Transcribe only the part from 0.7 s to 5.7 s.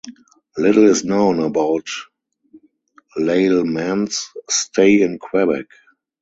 is known about Lalemant's stay in Quebec.